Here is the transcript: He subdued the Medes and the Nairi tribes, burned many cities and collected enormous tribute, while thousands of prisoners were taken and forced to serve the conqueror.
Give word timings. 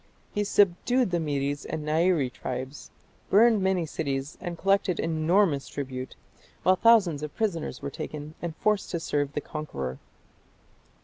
He 0.33 0.43
subdued 0.43 1.11
the 1.11 1.19
Medes 1.19 1.63
and 1.63 1.83
the 1.87 1.91
Nairi 1.91 2.33
tribes, 2.33 2.89
burned 3.29 3.61
many 3.61 3.85
cities 3.85 4.35
and 4.41 4.57
collected 4.57 4.99
enormous 4.99 5.67
tribute, 5.67 6.15
while 6.63 6.75
thousands 6.75 7.21
of 7.21 7.35
prisoners 7.35 7.83
were 7.83 7.91
taken 7.91 8.33
and 8.41 8.55
forced 8.55 8.89
to 8.89 8.99
serve 8.99 9.33
the 9.33 9.41
conqueror. 9.41 9.99